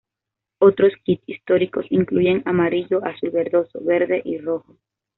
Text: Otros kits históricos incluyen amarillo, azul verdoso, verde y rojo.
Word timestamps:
Otros 0.57 0.93
kits 1.03 1.21
históricos 1.29 1.85
incluyen 1.91 2.41
amarillo, 2.45 3.05
azul 3.05 3.29
verdoso, 3.29 3.81
verde 3.83 4.19
y 4.25 4.39
rojo. 4.39 4.79